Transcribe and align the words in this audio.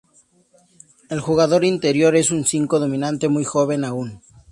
El 1.11 1.19
jugador 1.19 1.63
interior 1.63 2.15
es 2.15 2.31
un 2.31 2.43
cinco 2.43 2.79
dominante 2.79 3.29
muy 3.29 3.43
joven 3.43 3.85
aún. 3.85 4.23